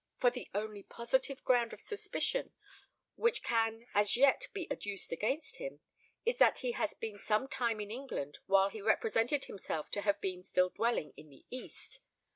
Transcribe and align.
For 0.17 0.31
the 0.31 0.49
only 0.55 0.81
positive 0.81 1.43
ground 1.43 1.73
of 1.73 1.79
suspicion 1.79 2.53
which 3.17 3.43
can 3.43 3.85
as 3.93 4.17
yet 4.17 4.47
be 4.51 4.65
adduced 4.71 5.11
against 5.11 5.57
him, 5.57 5.79
is 6.25 6.39
that 6.39 6.57
he 6.57 6.71
has 6.71 6.95
been 6.95 7.19
some 7.19 7.47
time 7.47 7.79
in 7.79 7.91
England 7.91 8.39
while 8.47 8.69
he 8.69 8.81
represented 8.81 9.43
himself 9.43 9.91
to 9.91 10.01
have 10.01 10.19
been 10.19 10.43
still 10.43 10.69
dwelling 10.71 11.13
in 11.17 11.29
the 11.29 11.45
East. 11.51 11.99